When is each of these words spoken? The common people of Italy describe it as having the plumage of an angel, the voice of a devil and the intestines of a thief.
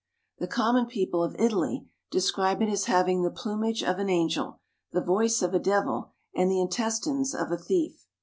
The 0.39 0.47
common 0.47 0.87
people 0.87 1.23
of 1.23 1.35
Italy 1.37 1.85
describe 2.09 2.59
it 2.63 2.69
as 2.69 2.85
having 2.85 3.21
the 3.21 3.29
plumage 3.29 3.83
of 3.83 3.99
an 3.99 4.09
angel, 4.09 4.59
the 4.91 4.99
voice 5.03 5.43
of 5.43 5.53
a 5.53 5.59
devil 5.59 6.13
and 6.33 6.49
the 6.49 6.59
intestines 6.59 7.35
of 7.35 7.51
a 7.51 7.57
thief. 7.59 8.07